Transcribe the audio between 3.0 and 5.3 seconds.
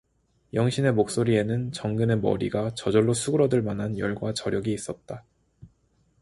수그러들 만한 열과 저력이 있었다.